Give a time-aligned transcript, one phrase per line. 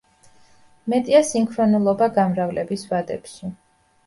[0.93, 3.53] მეტია სინქრონულობა გამრავლების ვადებში.